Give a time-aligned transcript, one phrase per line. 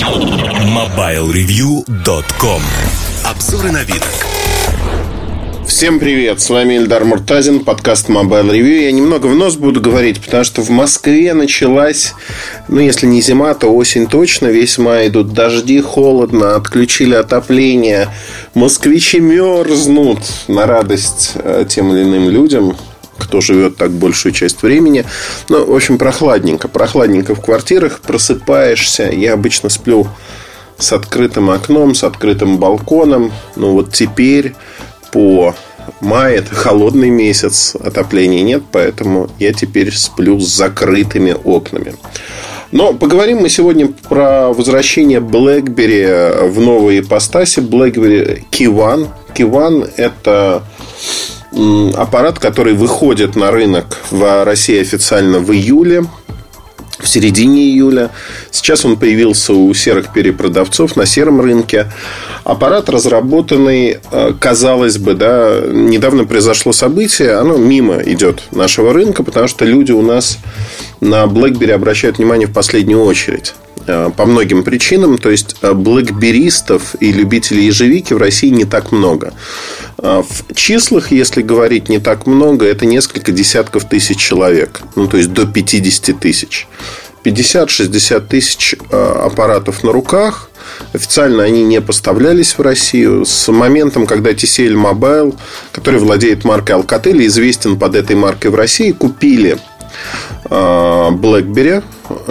[0.00, 2.62] MobileReview.com
[3.22, 4.02] Обзоры на вид.
[5.66, 8.84] Всем привет, с вами Эльдар Муртазин, подкаст Mobile Review.
[8.84, 12.14] Я немного в нос буду говорить, потому что в Москве началась,
[12.68, 14.46] ну, если не зима, то осень точно.
[14.46, 18.08] Весь май идут дожди, холодно, отключили отопление.
[18.54, 22.74] Москвичи мерзнут на радость э, тем или иным людям
[23.20, 25.04] кто живет так большую часть времени.
[25.48, 26.66] Ну, в общем, прохладненько.
[26.66, 28.00] Прохладненько в квартирах.
[28.00, 29.10] Просыпаешься.
[29.10, 30.08] Я обычно сплю
[30.78, 33.32] с открытым окном, с открытым балконом.
[33.54, 34.54] Ну, вот теперь
[35.12, 35.54] по
[36.00, 41.94] май это холодный месяц, отопления нет, поэтому я теперь сплю с закрытыми окнами.
[42.72, 47.58] Но поговорим мы сегодня про возвращение BlackBerry в новые ипостаси.
[47.58, 49.90] BlackBerry Key One.
[49.96, 50.62] это
[51.96, 56.04] аппарат, который выходит на рынок в России официально в июле
[57.00, 58.10] в середине июля.
[58.50, 61.90] Сейчас он появился у серых перепродавцов на сером рынке.
[62.44, 69.48] Аппарат разработанный, э, казалось бы, да, недавно произошло событие, оно мимо идет нашего рынка, потому
[69.48, 70.38] что люди у нас
[71.00, 73.54] на BlackBerry обращают внимание в последнюю очередь.
[73.90, 75.18] Э, по многим причинам.
[75.18, 79.32] То есть, э, блэкберистов и любителей ежевики в России не так много.
[79.98, 84.82] Э, в числах, если говорить не так много, это несколько десятков тысяч человек.
[84.94, 86.68] Ну, то есть, до 50 тысяч.
[87.24, 90.48] 50-60 тысяч аппаратов на руках.
[90.94, 93.26] Официально они не поставлялись в Россию.
[93.26, 95.36] С моментом, когда TCL Mobile,
[95.72, 99.58] который владеет маркой Alcatel, известен под этой маркой в России, купили
[100.48, 101.82] BlackBerry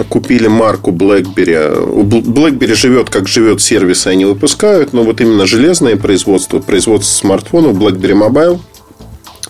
[0.08, 2.04] купили марку BlackBerry.
[2.04, 8.28] BlackBerry живет, как живет сервис, они выпускают, но вот именно железное производство, производство смартфонов BlackBerry
[8.28, 8.60] Mobile,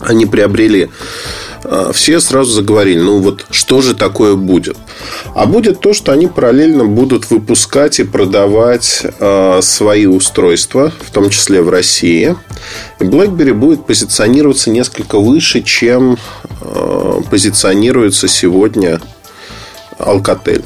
[0.00, 0.88] они приобрели
[1.64, 4.76] а, все сразу заговорили, ну вот что же такое будет?
[5.34, 11.30] А будет то, что они параллельно будут выпускать и продавать э, свои устройства, в том
[11.30, 12.36] числе в России.
[12.98, 16.18] И BlackBerry будет позиционироваться несколько выше, чем
[16.60, 19.00] э, позиционируется сегодня
[20.00, 20.64] Alcatel.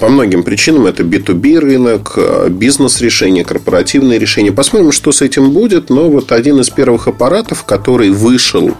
[0.00, 2.18] По многим причинам это B2B рынок,
[2.48, 4.52] бизнес-решения, корпоративные решения.
[4.52, 5.90] Посмотрим, что с этим будет.
[5.90, 8.72] Но вот один из первых аппаратов, который вышел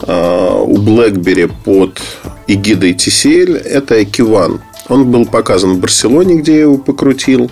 [0.00, 2.00] а, у BlackBerry под
[2.46, 4.60] эгидой TCL, это Ekivan.
[4.88, 7.50] Он был показан в Барселоне, где я его покрутил.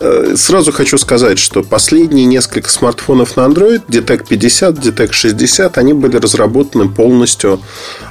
[0.00, 5.92] Э, сразу хочу сказать, что последние несколько смартфонов на Android, DTEC 50, DTEC 60, они
[5.92, 7.60] были разработаны полностью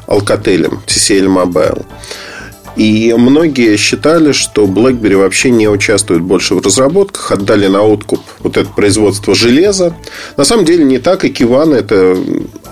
[0.08, 1.86] Alcatel, TCL Mobile.
[2.76, 8.56] И многие считали, что BlackBerry вообще не участвует больше в разработках, отдали на откуп вот
[8.56, 9.96] это производство железа.
[10.38, 12.16] На самом деле не так, и Kivan это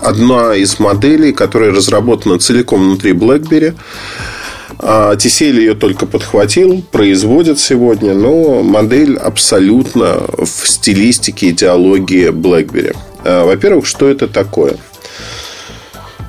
[0.00, 3.74] одна из моделей, которая разработана целиком внутри BlackBerry.
[4.80, 12.96] А TCL ее только подхватил, производит сегодня, но модель абсолютно в стилистике идеологии BlackBerry.
[13.24, 14.76] А, во-первых, что это такое?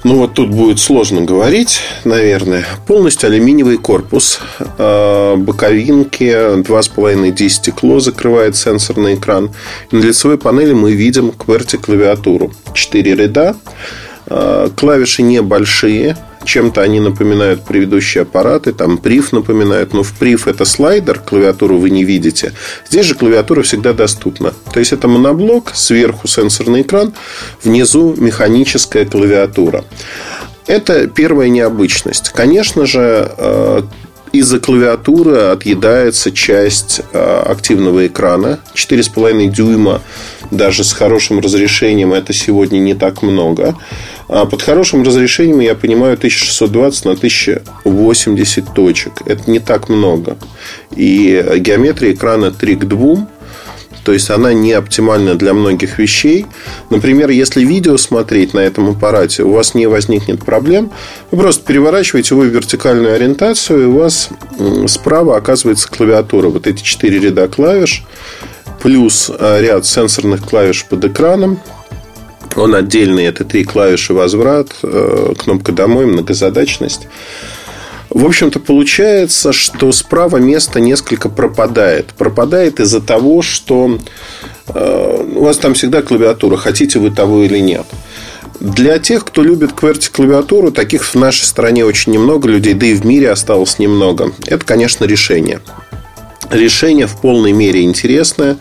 [0.04, 2.66] Ну, вот тут будет сложно говорить, наверное.
[2.88, 4.40] Полностью алюминиевый корпус.
[4.78, 9.52] А, боковинки 2,5D стекло закрывает сенсорный экран.
[9.92, 12.52] И на лицевой панели мы видим QWERTY клавиатуру.
[12.74, 13.56] Четыре ряда.
[14.28, 20.66] А, клавиши небольшие, чем-то они напоминают предыдущие аппараты, там прив напоминают, но в прив это
[20.66, 22.54] слайдер, клавиатуру вы не видите.
[22.90, 24.54] Здесь же клавиатура всегда доступна.
[24.74, 27.14] То есть это моноблок, сверху сенсорный экран,
[27.64, 29.84] внизу механическая клавиатура.
[30.68, 32.30] Это первая необычность.
[32.30, 33.82] Конечно же, э,
[34.32, 38.60] из-за клавиатуры отъедается часть э, активного экрана.
[38.76, 40.02] 4,5 дюйма
[40.52, 43.76] даже с хорошим разрешением это сегодня не так много.
[44.28, 49.14] А под хорошим разрешением я понимаю 1620 на 1080 точек.
[49.26, 50.38] Это не так много.
[50.96, 53.28] И геометрия экрана 3 к 2
[54.10, 56.48] то есть она не оптимальна для многих вещей.
[56.90, 60.90] Например, если видео смотреть на этом аппарате, у вас не возникнет проблем.
[61.30, 64.30] Вы просто переворачиваете его в вертикальную ориентацию, и у вас
[64.88, 66.50] справа оказывается клавиатура.
[66.50, 68.04] Вот эти четыре ряда клавиш,
[68.82, 71.60] плюс э, ряд сенсорных клавиш под экраном.
[72.56, 77.08] Он отдельный, это три клавиши возврат, э, кнопка домой, многозадачность.
[78.20, 82.08] В общем-то, получается, что справа место несколько пропадает.
[82.18, 83.98] Пропадает из-за того, что
[84.68, 87.86] э, у вас там всегда клавиатура, хотите вы того или нет.
[88.60, 92.94] Для тех, кто любит QWERTY клавиатуру, таких в нашей стране очень немного людей, да и
[92.94, 94.34] в мире осталось немного.
[94.48, 95.62] Это, конечно, решение.
[96.52, 98.58] Решение в полной мере интересное,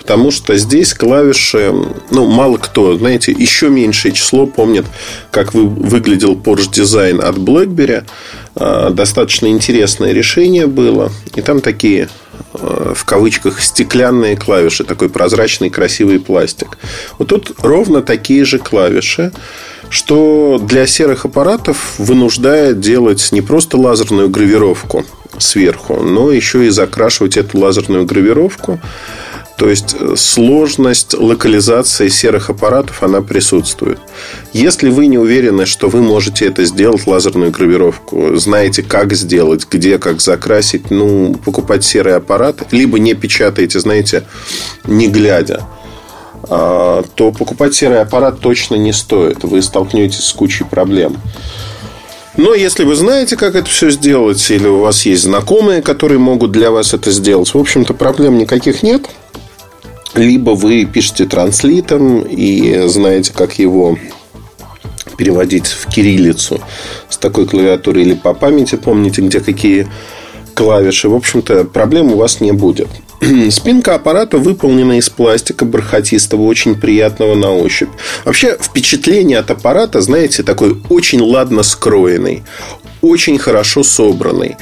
[0.00, 1.72] потому что здесь клавиши,
[2.10, 4.86] ну, мало кто, знаете, еще меньшее число помнит,
[5.30, 8.04] как вы, выглядел Porsche Design от BlackBerry.
[8.56, 11.12] А, достаточно интересное решение было.
[11.34, 12.08] И там такие
[12.54, 16.78] э, в кавычках стеклянные клавиши, такой прозрачный красивый пластик.
[17.18, 19.32] Вот тут ровно такие же клавиши,
[19.90, 25.04] что для серых аппаратов вынуждает делать не просто лазерную гравировку
[25.38, 28.80] сверху, но еще и закрашивать эту лазерную гравировку
[29.60, 33.98] то есть э, сложность локализации серых аппаратов, она присутствует.
[34.54, 39.98] Если вы не уверены, что вы можете это сделать, лазерную гравировку, знаете, как сделать, где,
[39.98, 44.24] как закрасить, ну, покупать серый аппарат, либо не печатаете, знаете,
[44.84, 45.64] не глядя,
[46.48, 49.44] а, то покупать серый аппарат точно не стоит.
[49.44, 51.18] Вы столкнетесь с кучей проблем.
[52.38, 56.50] Но если вы знаете, как это все сделать, или у вас есть знакомые, которые могут
[56.50, 59.02] для вас это сделать, в общем-то, проблем никаких нет–
[60.14, 63.98] либо вы пишете транслитом и знаете, как его
[65.16, 66.60] переводить в кириллицу
[67.08, 69.88] с такой клавиатурой или по памяти помните, где какие
[70.54, 71.08] клавиши.
[71.08, 72.88] В общем-то, проблем у вас не будет.
[73.50, 77.90] Спинка аппарата выполнена из пластика бархатистого, очень приятного на ощупь.
[78.24, 82.42] Вообще, впечатление от аппарата, знаете, такой очень ладно скроенный,
[83.02, 84.56] очень хорошо собранный.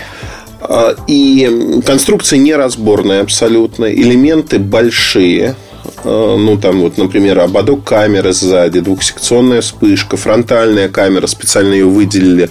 [0.61, 3.93] А, и конструкция неразборная абсолютно.
[3.93, 5.57] Элементы большие.
[6.05, 12.51] А, ну, там вот, например, ободок камеры сзади, двухсекционная вспышка, фронтальная камера, специально ее выделили,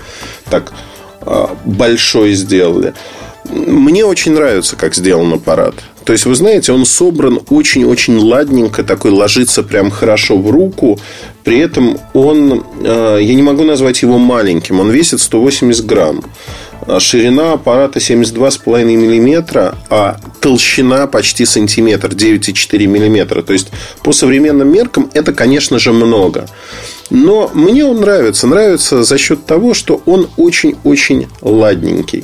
[0.50, 0.74] так
[1.22, 2.94] а, большой сделали.
[3.50, 5.76] Мне очень нравится, как сделан аппарат.
[6.04, 11.00] То есть, вы знаете, он собран очень-очень ладненько, такой ложится прям хорошо в руку.
[11.44, 16.24] При этом он, я не могу назвать его маленьким, он весит 180 грамм.
[16.88, 23.44] А ширина аппарата 72,5 мм, а толщина почти сантиметр, 9,4 мм.
[23.44, 23.68] То есть,
[24.04, 26.48] по современным меркам это, конечно же, много.
[27.10, 28.48] Но мне он нравится.
[28.48, 32.24] Нравится за счет того, что он очень-очень ладненький.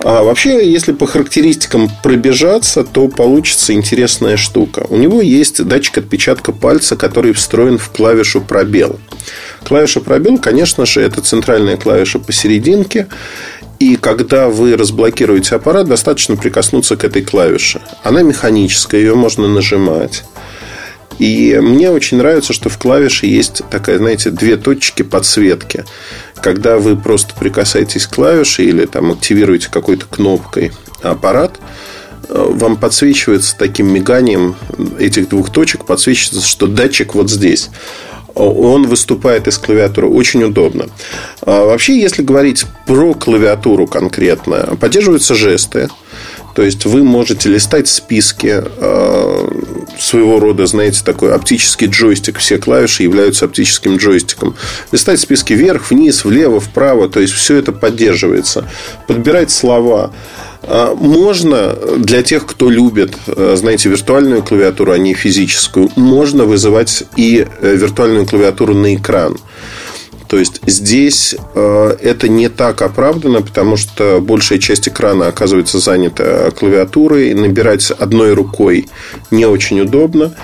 [0.00, 4.86] А вообще, если по характеристикам пробежаться, то получится интересная штука.
[4.88, 9.00] У него есть датчик отпечатка пальца, который встроен в клавишу пробел.
[9.64, 13.08] Клавиша пробел, конечно же, это центральная клавиша посерединке.
[13.78, 17.82] И когда вы разблокируете аппарат, достаточно прикоснуться к этой клавише.
[18.02, 20.24] Она механическая, ее можно нажимать.
[21.18, 25.84] И мне очень нравится, что в клавише есть такая, знаете, две точки подсветки.
[26.42, 31.58] Когда вы просто прикасаетесь к клавише или там активируете какой-то кнопкой аппарат,
[32.28, 34.56] э, вам подсвечивается таким миганием
[34.98, 37.70] этих двух точек, подсвечивается, что датчик вот здесь
[38.36, 40.08] он выступает из клавиатуры.
[40.08, 40.86] Очень удобно.
[41.42, 45.88] А вообще, если говорить про клавиатуру конкретно, поддерживаются жесты.
[46.54, 49.48] То есть вы можете листать списки а,
[49.98, 52.38] своего рода, знаете, такой оптический джойстик.
[52.38, 54.54] Все клавиши являются оптическим джойстиком.
[54.90, 57.08] Листать списки вверх, вниз, влево, вправо.
[57.10, 58.64] То есть все это поддерживается.
[59.06, 60.12] Подбирать слова.
[60.68, 67.04] А, можно для тех, кто любит, э, знаете, виртуальную клавиатуру, а не физическую, можно вызывать
[67.16, 69.36] и э, виртуальную клавиатуру на экран.
[70.28, 76.50] То есть здесь э, это не так оправдано, потому что большая часть экрана оказывается занята
[76.50, 77.32] клавиатурой.
[77.34, 78.88] Набирать одной рукой
[79.30, 80.34] не очень удобно.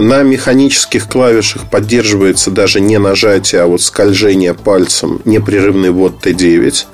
[0.00, 6.86] На механических клавишах поддерживается даже не нажатие, а вот скольжение пальцем, непрерывный ввод Т9.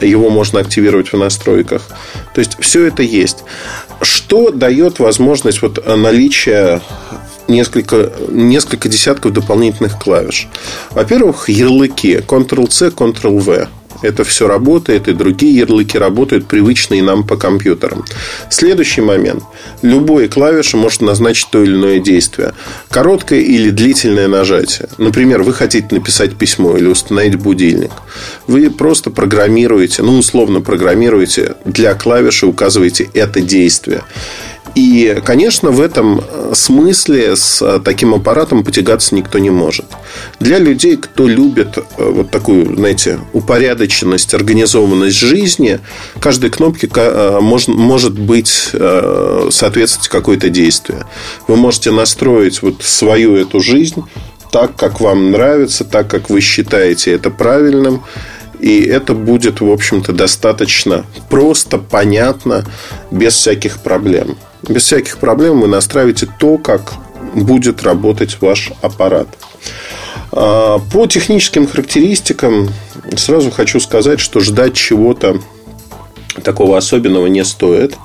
[0.00, 1.82] Его можно активировать в настройках.
[2.34, 3.44] То есть все это есть.
[4.00, 6.80] Что дает возможность вот наличия
[7.48, 10.48] несколько, несколько десятков дополнительных клавиш.
[10.92, 13.68] Во-первых, ярлыки Ctrl-C, Ctrl-V.
[14.02, 18.04] Это все работает, и другие ярлыки работают привычные нам по компьютерам.
[18.50, 19.42] Следующий момент.
[19.82, 22.52] Любой клавиши может назначить то или иное действие.
[22.90, 24.88] Короткое или длительное нажатие.
[24.98, 27.92] Например, вы хотите написать письмо или установить будильник.
[28.46, 34.02] Вы просто программируете, ну, условно программируете для клавиши, указываете это действие.
[34.78, 39.86] И, конечно, в этом э, смысле с э, таким аппаратом потягаться никто не может.
[40.38, 45.80] Для людей, кто любит э, вот такую, знаете, упорядоченность, организованность жизни,
[46.20, 46.88] каждой кнопке
[47.40, 48.70] может, быть
[49.50, 51.06] соответствовать какое-то действие.
[51.48, 54.04] Вы можете настроить вот свою эту жизнь
[54.52, 58.04] так, как вам нравится, так, как вы считаете это правильным.
[58.60, 62.64] И это будет, в общем-то, достаточно просто, понятно,
[63.10, 64.36] без всяких проблем.
[64.66, 66.94] Без всяких проблем вы настраиваете то, как
[67.34, 69.28] будет работать ваш аппарат.
[70.32, 72.70] А, по техническим характеристикам
[73.16, 75.40] сразу хочу сказать, что ждать чего-то
[76.42, 77.96] такого особенного не стоит.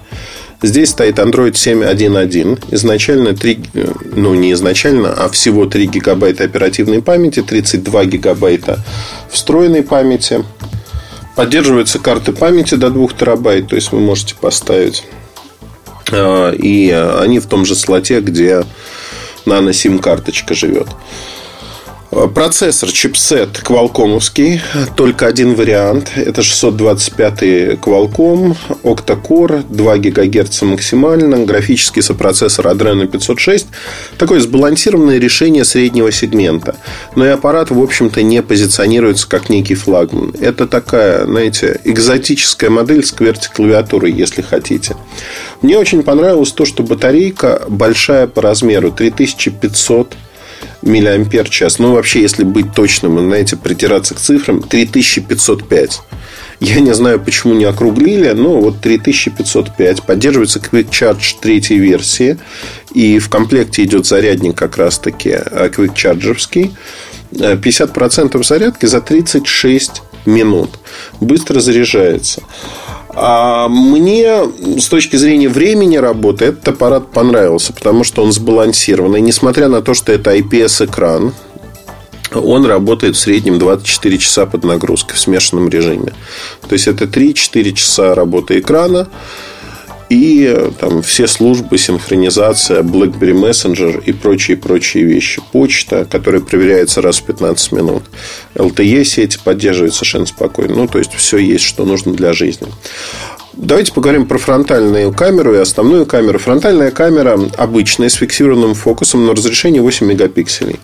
[0.62, 2.74] Здесь стоит Android 7.1.1.
[2.74, 3.60] Изначально 3,
[4.16, 8.80] ну не изначально, а всего 3 гигабайта оперативной памяти, 32 гигабайта
[9.30, 10.46] встроенной памяти.
[11.36, 15.04] Поддерживаются карты памяти до 2 терабайт, то есть вы можете поставить
[16.14, 18.64] И они в том же слоте, где
[19.46, 20.88] нано-сим-карточка живет.
[22.36, 24.62] Процессор, чипсет квалкомовский,
[24.96, 26.12] только один вариант.
[26.16, 27.42] Это 625
[27.80, 33.68] Qualcomm, octa-core, 2 ГГц максимально, графический сопроцессор Adreno 506.
[34.20, 36.76] Такое сбалансированное решение среднего сегмента.
[37.16, 40.36] Но и аппарат, в общем-то, не позиционируется как некий флагман.
[40.40, 44.96] Это такая, знаете, экзотическая модель с QWERTY-клавиатурой, если хотите.
[45.64, 50.16] Мне очень понравилось то, что батарейка большая по размеру, 3500
[50.84, 51.80] миллиампер час.
[51.80, 56.02] Ну, вообще, если быть точным, знаете, притираться к цифрам, 3505.
[56.60, 60.04] Я не знаю, почему не округлили, но вот 3505.
[60.04, 62.38] Поддерживается Quick Charge третьей версии.
[62.94, 66.72] И в комплекте идет зарядник как раз-таки Quick Charge'овский.
[67.32, 70.80] 50% э, зарядки за 36 минут.
[71.20, 72.44] Быстро заряжается.
[73.16, 74.42] А мне
[74.80, 79.22] с точки зрения времени работы этот аппарат понравился, потому что он сбалансированный.
[79.22, 81.34] Несмотря на то, что это IPS-экран,
[82.34, 86.14] он работает в среднем 24 часа под нагрузкой в смешанном режиме.
[86.68, 89.08] То есть это 3-4 часа работы экрана
[90.14, 95.42] и там все службы, синхронизация, BlackBerry Messenger и прочие-прочие вещи.
[95.52, 98.04] Почта, которая проверяется раз в 15 минут.
[98.56, 100.76] LTE сети поддерживает совершенно спокойно.
[100.76, 102.68] Ну, то есть, все есть, что нужно для жизни.
[103.54, 106.40] Давайте поговорим про фронтальную камеру и основную камеру.
[106.40, 110.80] Фронтальная камера обычная, с фиксированным фокусом на разрешении 8 мегапикселей.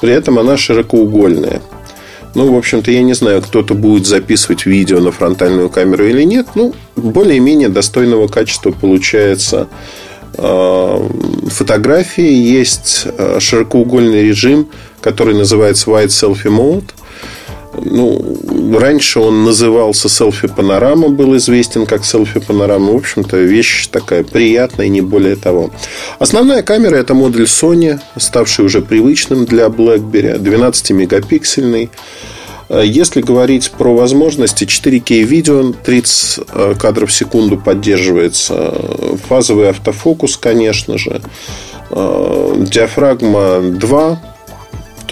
[0.00, 1.62] При этом она широкоугольная.
[2.34, 6.48] Ну, в общем-то, я не знаю, кто-то будет записывать видео на фронтальную камеру или нет.
[6.54, 9.68] Ну, более-менее достойного качества получается
[10.38, 11.08] э,
[11.48, 12.32] фотографии.
[12.32, 14.68] Есть э, широкоугольный режим,
[15.00, 16.90] который называется Wide Selfie Mode.
[17.74, 22.92] Ну, раньше он назывался селфи панорама, был известен как селфи панорама.
[22.92, 25.70] В общем-то, вещь такая приятная, не более того.
[26.18, 31.90] Основная камера это модуль Sony, ставший уже привычным для BlackBerry, 12-мегапиксельный.
[32.68, 38.74] Если говорить про возможности, 4К видео, 30 э, кадров в секунду поддерживается.
[39.28, 41.20] Фазовый автофокус, конечно же.
[41.90, 44.31] Э, диафрагма 2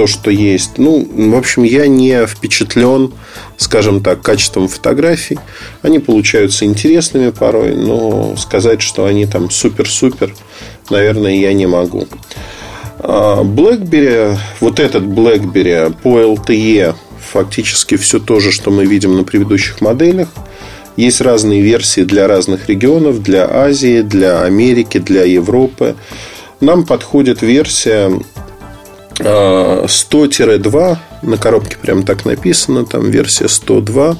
[0.00, 0.78] то, что есть.
[0.78, 3.12] Ну, в общем, я не впечатлен,
[3.58, 5.38] скажем так, качеством фотографий.
[5.82, 10.34] Они получаются интересными порой, но сказать, что они там супер-супер,
[10.88, 12.08] наверное, я не могу.
[13.00, 16.94] А, BlackBerry, вот этот BlackBerry по LTE
[17.30, 20.28] фактически все то же, что мы видим на предыдущих моделях.
[20.96, 25.94] Есть разные версии для разных регионов, для Азии, для Америки, для Европы.
[26.62, 28.10] Нам подходит версия
[29.20, 34.16] 100-2 на коробке прям так написано, там версия 102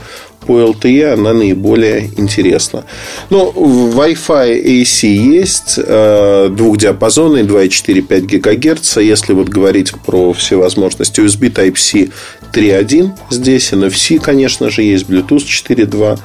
[0.47, 2.85] по LTE она наиболее интересна.
[3.29, 8.97] Ну, Wi-Fi AC есть, э, двухдиапазонный, 2,4-5 ГГц.
[8.99, 12.09] Если вот говорить про все возможности USB Type-C
[12.53, 16.19] 3.1 здесь, NFC, конечно же, есть, Bluetooth 4.2.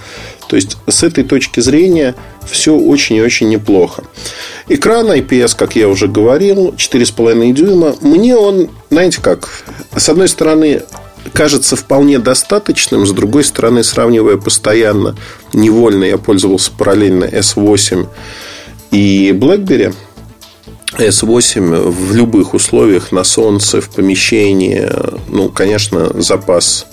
[0.47, 2.15] То есть, с этой точки зрения,
[2.49, 4.03] все очень и очень неплохо.
[4.67, 7.95] Экран IPS, как я уже говорил, 4,5 дюйма.
[8.01, 9.49] Мне он, знаете как,
[9.95, 10.83] с одной стороны,
[11.33, 13.05] кажется вполне достаточным.
[13.05, 15.15] С другой стороны, сравнивая постоянно,
[15.53, 18.07] невольно я пользовался параллельно S8
[18.91, 19.93] и BlackBerry.
[20.97, 24.89] S8 в любых условиях, на солнце, в помещении,
[25.27, 26.87] ну, конечно, запас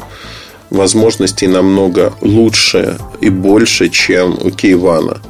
[0.73, 5.21] возможностей намного лучше и больше, чем у Кейвана.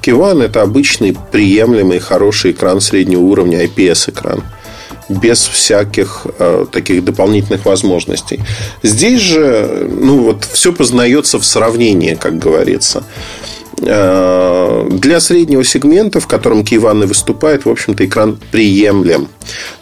[0.00, 4.42] Кейван– это обычный, приемлемый, хороший экран среднего уровня, IPS-экран
[5.08, 8.40] без всяких э, таких дополнительных возможностей.
[8.82, 13.04] Здесь же, ну вот, все познается в сравнении, как говорится.
[13.80, 19.28] Э, для среднего сегмента, в котором Киеван и выступает, в общем-то, экран приемлем.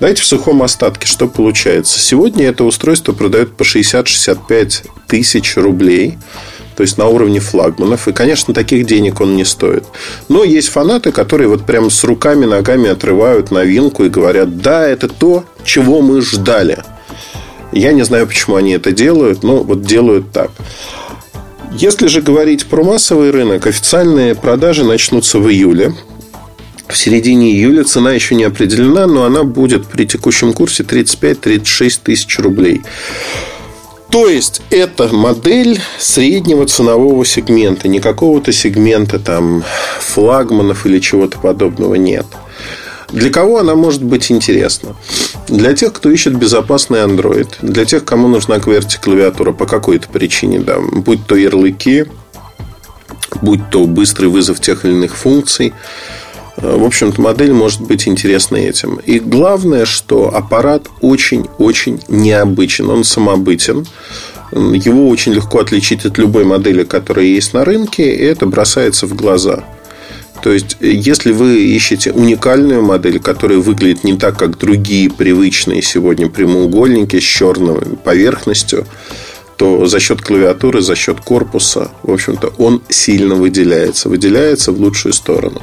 [0.01, 1.99] Давайте в сухом остатке, что получается.
[1.99, 6.19] Сегодня это устройство продают по 60-65 тысяч рублей.
[6.77, 8.07] То есть на уровне флагманов.
[8.07, 9.85] И, конечно, таких денег он не стоит.
[10.29, 15.09] Но есть фанаты, которые вот прям с руками, ногами отрывают новинку и говорят, да, это
[15.09, 16.83] то, чего мы ждали.
[17.73, 20.51] Я не знаю, почему они это делают, но вот делают так.
[21.79, 25.95] Если же говорить про массовый рынок, официальные продажи начнутся в июле.
[26.89, 32.39] В середине июля цена еще не определена, но она будет при текущем курсе 35-36 тысяч
[32.39, 32.81] рублей.
[34.11, 37.89] То есть, это модель среднего ценового сегмента.
[37.89, 39.63] Не какого-то сегмента там
[40.01, 42.25] флагманов или чего-то подобного нет.
[43.13, 44.97] Для кого она может быть интересна?
[45.49, 50.61] Для тех, кто ищет безопасный Android, для тех, кому нужна QWERTY клавиатура по какой-то причине,
[50.61, 52.07] да, будь то ярлыки,
[53.43, 55.73] будь то быстрый вызов тех или иных функций,
[56.57, 58.97] В общем-то, модель может быть интересна этим.
[59.05, 62.89] И главное, что аппарат очень-очень необычен.
[62.89, 63.87] Он самобытен.
[64.53, 69.15] Его очень легко отличить от любой модели, которая есть на рынке, и это бросается в
[69.15, 69.65] глаза.
[70.43, 76.29] То есть, если вы ищете уникальную модель, которая выглядит не так, как другие привычные сегодня
[76.29, 78.87] прямоугольники с черной поверхностью,
[79.57, 84.09] то за счет клавиатуры, за счет корпуса, в общем-то, он сильно выделяется.
[84.09, 85.63] Выделяется в лучшую сторону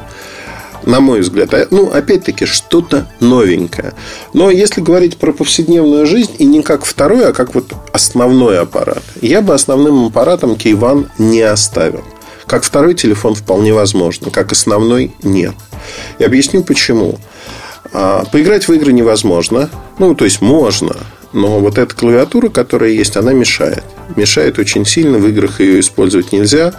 [0.86, 1.54] на мой взгляд.
[1.54, 3.94] А, ну, опять-таки, что-то новенькое.
[4.34, 9.04] Но если говорить про повседневную жизнь, и не как второй, а как вот основной аппарат,
[9.22, 12.04] я бы основным аппаратом K1 не оставил.
[12.48, 15.54] Как второй телефон вполне возможно, как основной нет.
[16.20, 17.18] И объясню почему.
[17.92, 19.70] А, поиграть в игры невозможно.
[20.00, 20.96] Ну, то есть можно,
[21.34, 23.84] но вот эта клавиатура, которая есть, она мешает.
[24.16, 26.74] Мешает очень сильно, в играх ее использовать нельзя.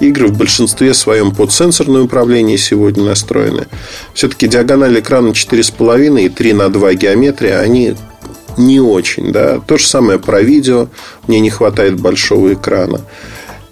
[0.00, 3.66] Игры в большинстве своем под сенсорное управление сегодня настроены.
[4.14, 7.94] Все-таки диагональ экрана 4,5 и 3 на 2 геометрия, они
[8.56, 9.30] не очень.
[9.30, 9.60] Да?
[9.60, 10.88] То же самое про видео.
[11.26, 13.02] Мне не хватает большого экрана.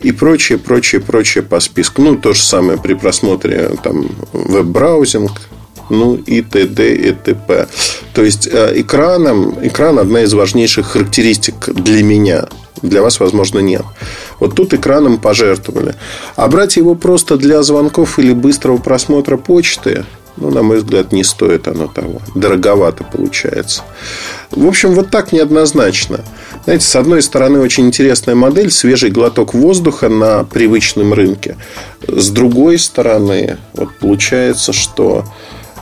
[0.01, 2.03] И прочее, прочее, прочее по списку.
[2.03, 5.33] Ну, то же самое при просмотре там, веб-браузинг,
[5.91, 6.95] ну и т.д.
[6.95, 7.69] и т.п.
[8.13, 12.49] То есть э, экраном, экран одна из важнейших характеристик для меня.
[12.83, 13.85] Для вас, возможно, нет.
[14.39, 15.95] Вот тут экраном пожертвовали.
[16.37, 20.05] А брать его просто для звонков или быстрого просмотра почты,
[20.37, 22.21] ну, на мой взгляд, не стоит оно того.
[22.35, 23.83] Дороговато получается.
[24.51, 26.21] В общем, вот так неоднозначно.
[26.65, 31.57] Знаете, с одной стороны, очень интересная модель, свежий глоток воздуха на привычном рынке.
[32.07, 35.25] С другой стороны, вот получается, что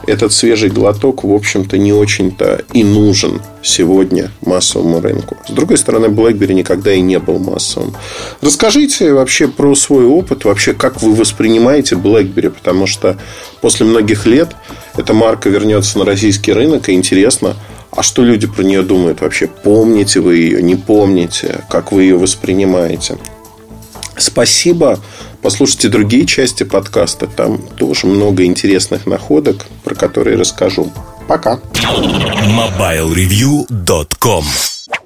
[0.06, 5.36] этот свежий глоток, в общем-то, не очень-то и нужен сегодня массовому рынку.
[5.48, 7.94] С другой стороны, BlackBerry никогда и не был массовым.
[8.40, 13.18] Расскажите вообще про свой опыт, вообще как вы воспринимаете BlackBerry, потому что
[13.60, 14.50] после многих лет
[14.96, 17.56] эта марка вернется на российский рынок, и интересно,
[17.96, 19.46] а что люди про нее думают вообще?
[19.46, 21.64] Помните вы ее, не помните?
[21.70, 23.16] Как вы ее воспринимаете?
[24.16, 24.98] Спасибо.
[25.42, 27.26] Послушайте другие части подкаста.
[27.26, 30.92] Там тоже много интересных находок, про которые расскажу.
[31.28, 31.60] Пока.
[31.74, 34.44] MobileReview.com